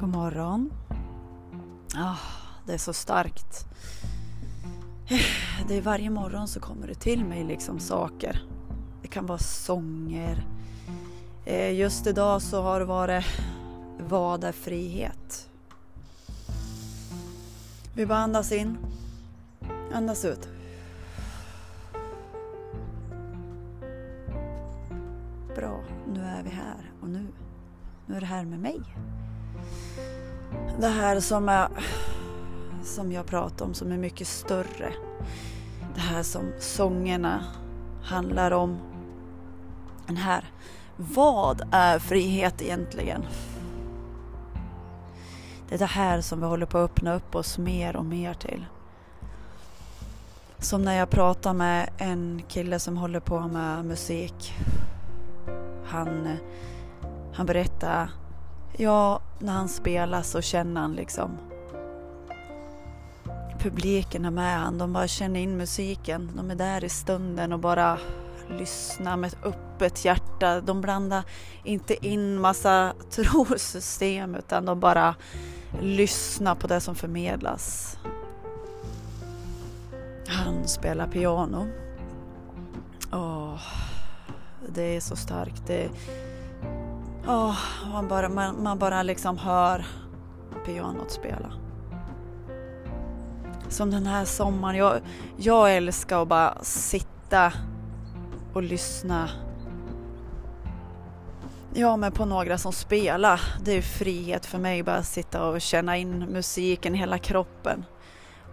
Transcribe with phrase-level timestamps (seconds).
[0.00, 0.70] God morgon.
[1.96, 2.16] Ah,
[2.66, 3.66] det är så starkt.
[5.68, 8.42] Det är varje morgon så kommer det till mig liksom saker.
[9.02, 10.46] Det kan vara sånger.
[11.44, 13.24] Eh, just idag så har det varit
[13.98, 15.48] Vad är frihet?
[17.94, 18.78] Vi bara andas in.
[19.92, 20.48] Andas ut.
[25.56, 25.80] Bra,
[26.12, 27.26] nu är vi här och nu.
[28.06, 28.80] Nu är det här med mig.
[30.78, 31.68] Det här som, är,
[32.82, 34.92] som jag pratar om som är mycket större.
[35.94, 37.44] Det här som sångerna
[38.02, 38.78] handlar om.
[40.06, 40.44] Den här.
[40.96, 43.24] Vad är frihet egentligen?
[45.68, 48.34] Det är det här som vi håller på att öppna upp oss mer och mer
[48.34, 48.66] till.
[50.58, 54.54] Som när jag pratar med en kille som håller på med musik.
[55.84, 56.36] Han,
[57.34, 58.10] han berättar
[58.76, 61.38] Ja, när han spelar så känner han liksom
[63.64, 64.78] publiken är med han.
[64.78, 66.30] De bara känner in musiken.
[66.36, 67.98] De är där i stunden och bara
[68.50, 70.60] lyssnar med ett öppet hjärta.
[70.60, 71.24] De blandar
[71.64, 75.14] inte in massa trosystem utan de bara
[75.80, 77.96] lyssnar på det som förmedlas.
[80.26, 81.66] Han spelar piano.
[83.12, 83.60] Åh,
[84.68, 85.66] det är så starkt.
[85.66, 85.90] Det
[87.26, 87.56] Oh,
[87.92, 89.86] man, bara, man, man bara liksom hör
[90.66, 91.52] pianot spela.
[93.68, 94.76] Som den här sommaren.
[94.76, 95.00] Jag,
[95.36, 97.52] jag älskar att bara sitta
[98.52, 99.28] och lyssna.
[101.74, 103.40] Ja, men på några som spelar.
[103.64, 107.84] Det är frihet för mig bara sitta och känna in musiken i hela kroppen.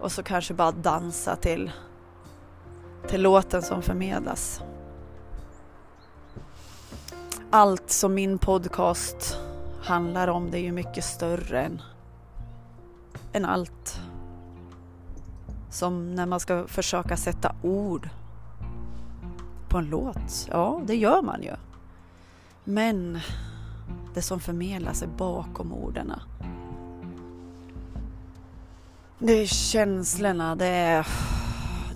[0.00, 1.70] Och så kanske bara dansa till,
[3.08, 4.62] till låten som förmedlas
[7.50, 9.38] allt som min podcast
[9.82, 11.82] handlar om det är ju mycket större än,
[13.32, 14.00] än allt.
[15.70, 18.08] Som när man ska försöka sätta ord
[19.68, 20.48] på en låt.
[20.50, 21.52] Ja, det gör man ju.
[22.64, 23.20] Men
[24.14, 26.12] det som förmedlas är bakom orden.
[29.18, 31.06] Det är känslorna, det är,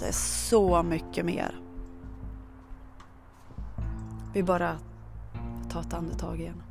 [0.01, 0.13] det är
[0.49, 1.55] så mycket mer.
[4.33, 4.79] Vi bara
[5.75, 6.63] ta ett andetag igen.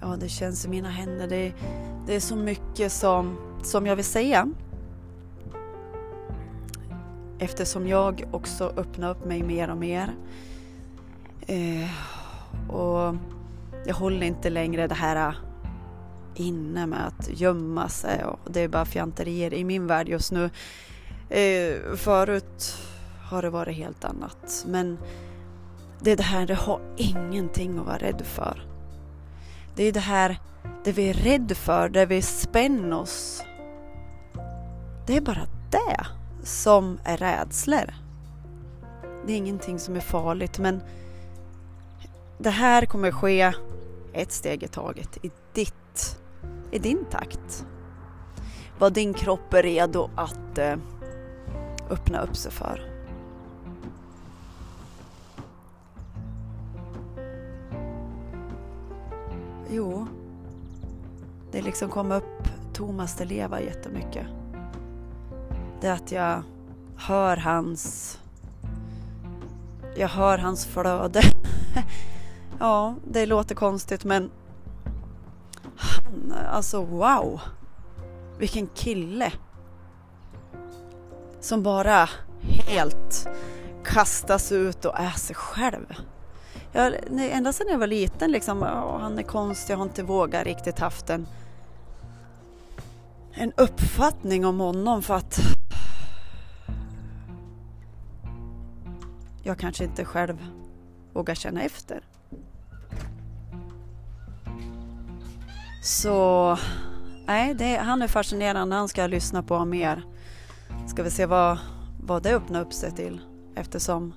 [0.00, 1.28] Ja, det känns i mina händer.
[1.28, 1.52] Det,
[2.06, 4.48] det är så mycket som, som jag vill säga.
[7.38, 10.14] Eftersom jag också öppnar upp mig mer och mer.
[11.46, 11.90] Eh,
[12.70, 13.16] och
[13.86, 15.34] jag håller inte längre det här
[16.34, 20.50] inne med att gömma sig och det är bara fjanterier i min värld just nu.
[21.28, 22.76] Eh, förut
[23.22, 24.98] har det varit helt annat men
[26.00, 28.66] det är det här, det har ingenting att vara rädd för.
[29.74, 30.38] Det är det här,
[30.84, 33.42] det vi är rädd för, det vi spänner oss.
[35.06, 36.06] Det är bara det
[36.42, 37.94] som är rädslor.
[39.26, 40.80] Det är ingenting som är farligt men
[42.38, 43.52] det här kommer ske
[44.12, 46.18] ett steg i taget i ditt
[46.74, 47.66] i din takt.
[48.78, 50.76] Vad din kropp är redo att eh,
[51.90, 52.90] öppna upp sig för.
[59.70, 60.06] Jo,
[61.52, 64.26] det liksom kom upp Thomas de Leva jättemycket.
[65.80, 66.42] Det är att jag
[66.96, 68.18] hör hans
[69.96, 71.22] jag hör hans flöde.
[72.58, 74.30] ja, det låter konstigt men
[76.50, 77.40] alltså wow!
[78.38, 79.32] Vilken kille!
[81.40, 82.08] Som bara
[82.68, 83.28] helt
[83.84, 85.94] kastas ut och är sig själv.
[86.72, 90.44] Jag, ända sedan jag var liten liksom, åh, han är konstig, jag har inte vågat
[90.44, 91.26] riktigt haft en,
[93.32, 95.38] en uppfattning om honom för att
[99.42, 100.46] jag kanske inte själv
[101.12, 102.04] vågar känna efter.
[105.84, 106.58] Så
[107.26, 108.76] nej, det, han är fascinerande.
[108.76, 110.02] Han ska jag lyssna på mer.
[110.86, 111.58] Ska vi se vad,
[112.02, 113.20] vad det öppnar upp sig till
[113.54, 114.14] eftersom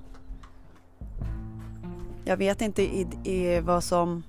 [2.24, 4.22] jag vet inte i, i vad som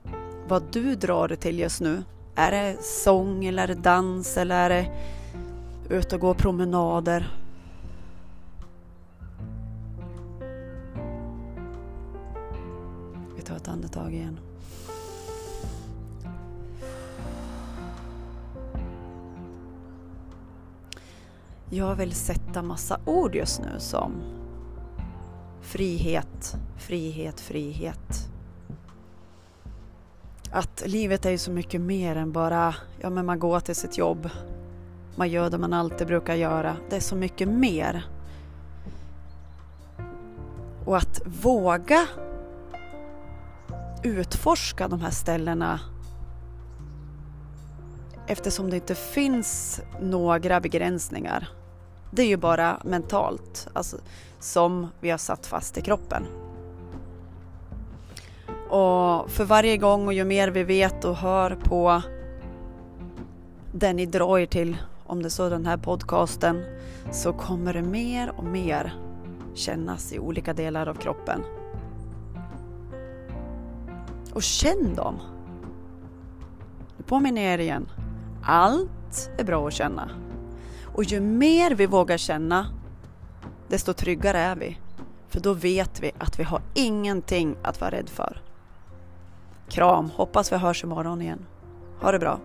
[0.47, 2.03] vad du drar det till just nu.
[2.36, 4.91] Är det sång eller är det dans eller är det
[5.95, 7.33] ut och gå promenader?
[13.36, 14.39] Vi tar ett andetag igen.
[21.71, 24.12] Jag vill sätta massa ord just nu som
[25.62, 28.30] frihet, frihet, frihet.
[30.51, 33.98] Att livet är ju så mycket mer än bara, ja men man går till sitt
[33.98, 34.30] jobb,
[35.16, 36.75] man gör det man alltid brukar göra.
[36.89, 38.06] Det är så mycket mer.
[40.86, 42.07] Och att våga
[44.04, 45.80] utforska de här ställena
[48.27, 51.59] eftersom det inte finns några begränsningar.
[52.12, 53.98] Det är ju bara mentalt, alltså,
[54.40, 56.26] som vi har satt fast i kroppen.
[58.70, 62.02] Och för varje gång och ju mer vi vet och hör på
[63.72, 66.64] den ni drar er till, om det så är den här podcasten,
[67.12, 68.94] så kommer det mer och mer
[69.54, 71.44] kännas i olika delar av kroppen.
[74.34, 75.20] Och känn dem.
[76.98, 77.90] Nu påminner jag er igen.
[78.44, 80.10] Allt är bra att känna.
[80.94, 82.68] Och ju mer vi vågar känna,
[83.68, 84.77] desto tryggare är vi.
[85.27, 88.41] För då vet vi att vi har ingenting att vara rädd för.
[89.69, 91.45] Kram, hoppas vi hörs imorgon igen.
[92.01, 92.39] Ha det bra.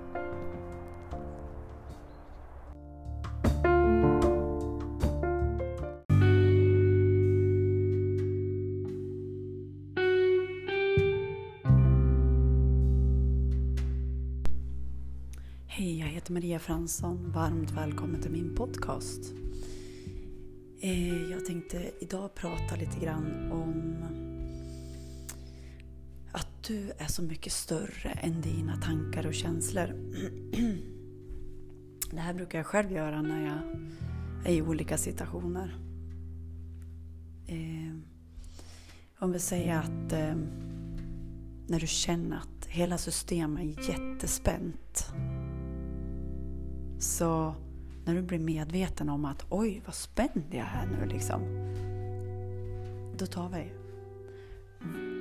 [15.77, 17.33] Hej, jag heter Maria Fransson.
[17.33, 19.21] Varmt välkommen till min podcast.
[20.81, 24.05] Eh, jag tänkte idag prata lite grann om
[26.33, 29.87] att du är så mycket större än dina tankar och känslor.
[32.11, 33.59] Det här brukar jag själv göra när jag
[34.53, 35.79] är i olika situationer.
[37.47, 37.97] Eh,
[39.19, 40.35] om vi säger att eh,
[41.67, 45.15] när du känner att hela systemet är jättespänt
[47.05, 47.55] så
[48.05, 51.43] när du blir medveten om att oj vad spänd jag är nu liksom.
[53.19, 53.73] Då tar vi.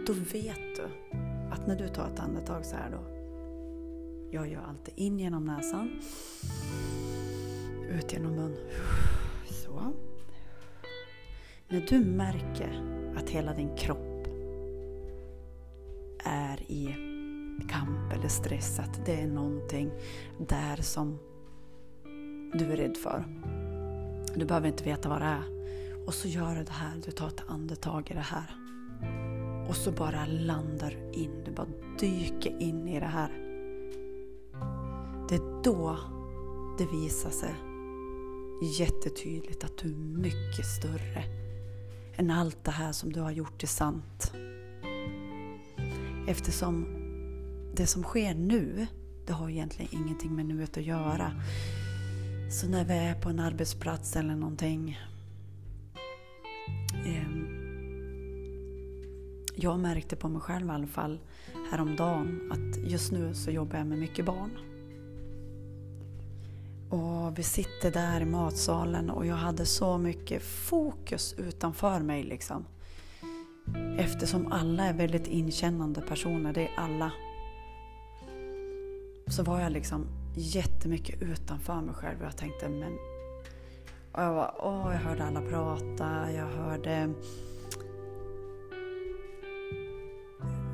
[0.07, 0.83] Då vet du
[1.51, 3.13] att när du tar ett andetag så här då.
[4.31, 5.89] Jag gör alltid in genom näsan.
[7.89, 8.55] Ut genom mun.
[9.49, 9.93] Så.
[11.67, 12.81] När du märker
[13.17, 14.27] att hela din kropp
[16.25, 16.95] är i
[17.69, 19.91] kamp eller stress, att det är någonting
[20.37, 21.19] där som
[22.53, 23.25] du är rädd för.
[24.35, 25.43] Du behöver inte veta vad det är.
[26.05, 28.55] Och så gör du det här, du tar ett andetag i det här.
[29.69, 31.67] Och så bara landar du in, du bara
[31.99, 33.29] dyker in i det här.
[35.29, 35.97] Det är då
[36.77, 37.55] det visar sig
[38.79, 41.23] jättetydligt att du är mycket större
[42.15, 44.33] än allt det här som du har gjort till sant.
[46.27, 46.85] Eftersom
[47.75, 48.87] det som sker nu,
[49.25, 51.31] det har egentligen ingenting med nuet att göra.
[52.53, 54.99] Så när vi är på en arbetsplats eller någonting.
[57.05, 57.27] Eh,
[59.55, 61.19] jag märkte på mig själv i alla fall
[61.71, 64.51] häromdagen att just nu så jobbar jag med mycket barn.
[66.89, 72.65] Och vi sitter där i matsalen och jag hade så mycket fokus utanför mig liksom.
[73.97, 77.11] Eftersom alla är väldigt inkännande personer, det är alla.
[79.27, 82.97] Så var jag liksom jättemycket utanför mig själv och jag tänkte men...
[84.11, 87.13] Och jag, var, åh, jag hörde alla prata, jag hörde...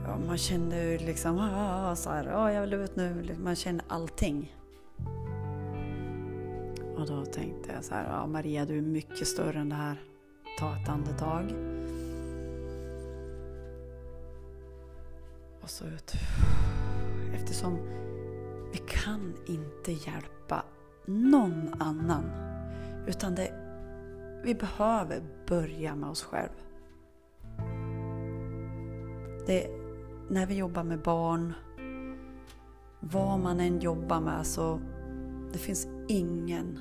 [0.05, 3.21] Ja, man kände ju liksom ah, ah, ah" så här, åh, jag vill ut nu.
[3.21, 4.55] Liksom, man kände allting.
[6.97, 10.01] Och då tänkte jag så här, ja, Maria du är mycket större än det här.
[10.59, 11.45] Ta ett andetag.
[15.61, 16.13] Och så ut.
[17.33, 17.79] Eftersom
[18.71, 20.63] vi kan inte hjälpa
[21.05, 22.23] någon annan.
[23.07, 23.53] Utan det,
[24.43, 26.53] vi behöver börja med oss själva.
[29.47, 29.67] Det,
[30.29, 31.53] när vi jobbar med barn,
[32.99, 34.79] vad man än jobbar med så
[35.53, 36.79] det finns ingen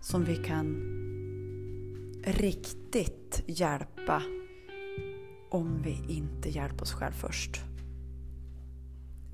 [0.00, 0.66] som vi kan
[2.24, 4.22] riktigt hjälpa
[5.50, 7.73] om vi inte hjälper oss själva först.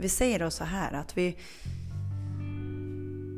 [0.01, 1.37] Vi säger då så här att vi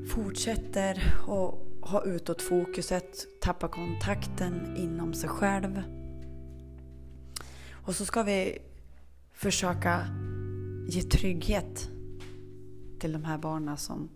[0.09, 1.55] fortsätter att
[1.91, 5.83] ha utåtfokuset, tappa kontakten inom sig själv.
[7.73, 8.59] Och så ska vi
[9.33, 10.07] försöka
[10.89, 11.91] ge trygghet
[13.01, 14.09] till de här barnen som,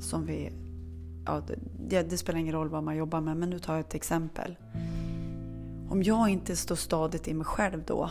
[0.00, 0.52] som vi...
[1.26, 1.42] Ja,
[1.88, 4.56] det, det spelar ingen roll vad man jobbar med, men nu tar jag ett exempel.
[5.88, 8.10] Om jag inte står stadigt i mig själv då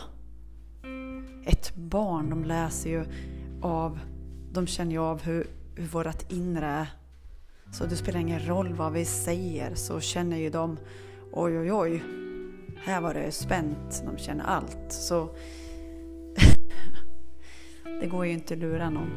[1.44, 3.04] ett barn, de läser ju
[3.62, 3.98] av,
[4.52, 6.86] de känner ju av hur, hur vårt inre är.
[7.72, 10.78] Så det spelar ingen roll vad vi säger så känner ju de
[11.32, 12.02] oj oj oj,
[12.84, 14.92] här var det spänt, de känner allt.
[14.92, 15.28] Så
[18.00, 19.10] det går ju inte att lura någon.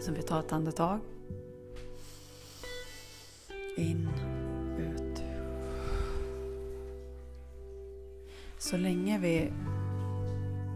[0.00, 0.98] Så vi tar ett andetag.
[3.76, 4.08] In,
[4.78, 5.22] ut.
[8.58, 9.52] Så länge vi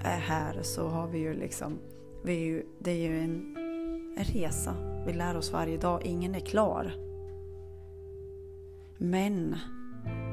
[0.06, 1.78] är här så har vi ju liksom,
[2.22, 3.56] vi är ju, det är ju en,
[4.16, 4.74] en resa.
[5.06, 6.92] Vi lär oss varje dag, ingen är klar.
[8.98, 9.56] Men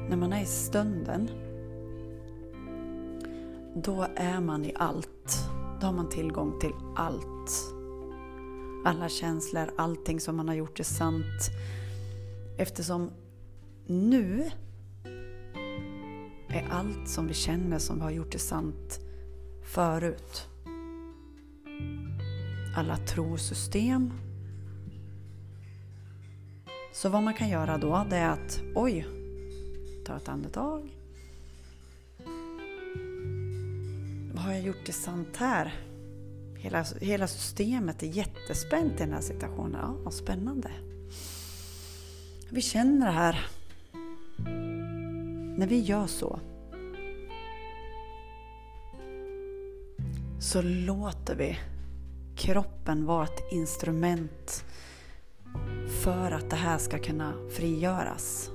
[0.08, 1.30] när man är i stunden,
[3.74, 5.48] då är man i allt.
[5.80, 7.50] Då har man tillgång till allt.
[8.84, 11.50] Alla känslor, allting som man har gjort är sant.
[12.58, 13.10] Eftersom
[13.86, 14.50] nu
[16.48, 19.03] är allt som vi känner som vi har gjort är sant
[19.64, 20.48] förut.
[22.76, 24.12] Alla trosystem.
[26.92, 29.06] Så vad man kan göra då det är att oj,
[30.06, 30.90] ta ett andetag.
[34.32, 35.74] Vad har jag gjort i sant här?
[36.58, 39.80] Hela, hela systemet är jättespänt i den här situationen.
[39.80, 40.70] Ja, vad spännande.
[42.50, 43.46] Vi känner det här.
[45.56, 46.40] När vi gör så
[50.54, 51.58] så låter vi
[52.36, 54.64] kroppen vara ett instrument
[56.02, 58.50] för att det här ska kunna frigöras.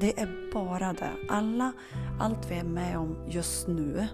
[0.00, 1.10] Det är bara det.
[1.28, 1.72] Alla,
[2.20, 4.06] allt vi är med om just nu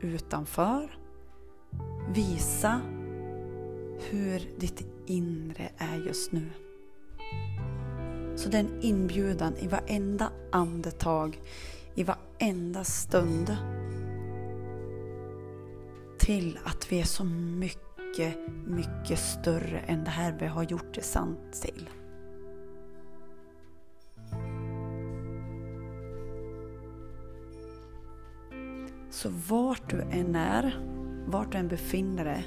[0.00, 0.98] utanför
[2.14, 2.80] visa
[4.10, 6.48] hur ditt inre är just nu.
[8.36, 11.40] Så det är en inbjudan i varenda andetag,
[11.94, 13.56] i varenda stund
[16.22, 18.36] till att vi är så mycket,
[18.66, 21.88] mycket större än det här vi har gjort det sant till.
[29.10, 30.78] Så vart du än är,
[31.26, 32.44] vart du än befinner dig,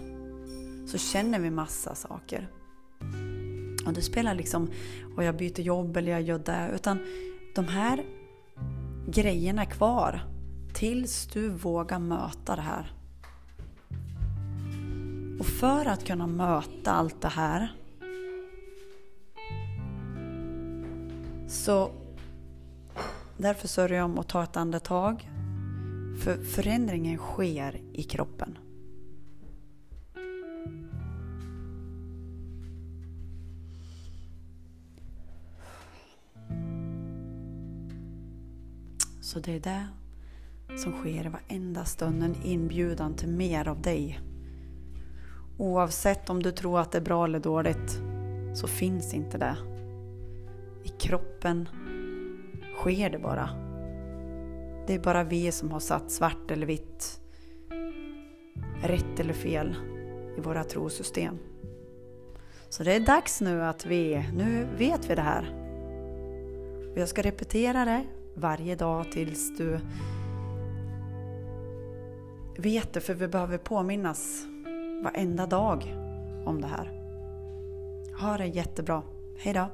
[0.87, 2.51] så känner vi massa saker.
[3.85, 4.71] Och det spelar liksom,
[5.17, 6.99] och jag byter jobb eller jag gör det, utan
[7.55, 8.05] de här
[9.07, 10.21] grejerna är kvar
[10.73, 13.04] tills du vågar möta det här.
[15.39, 17.75] Och för att kunna möta allt det här
[21.47, 21.91] så
[23.37, 25.29] därför sörjer jag om att ta ett andetag.
[26.23, 28.57] För förändringen sker i kroppen.
[39.21, 39.87] Så det är det
[40.77, 44.19] som sker i varenda stund, en inbjudan till mer av dig.
[45.57, 48.01] Oavsett om du tror att det är bra eller dåligt
[48.53, 49.57] så finns inte det.
[50.83, 51.69] I kroppen
[52.75, 53.49] sker det bara.
[54.87, 57.19] Det är bara vi som har satt svart eller vitt,
[58.83, 59.75] rätt eller fel
[60.37, 61.37] i våra trosystem.
[62.69, 65.55] Så det är dags nu att vi, nu vet vi det här.
[66.91, 68.03] Och jag ska repetera det
[68.35, 69.79] varje dag tills du
[72.57, 74.47] vet det, för vi behöver påminnas
[75.05, 75.95] varenda dag
[76.45, 76.91] om det här.
[78.21, 79.03] Ha det jättebra.
[79.37, 79.67] Hejdå!